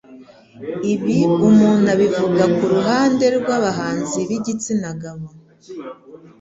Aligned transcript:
ibi 0.93 1.17
umuntu 1.47 1.85
abivuga 1.95 2.43
kuruhande 2.57 3.25
rw'abahanzi 3.37 4.19
b'igitsina 4.27 4.89
gabo 5.01 5.27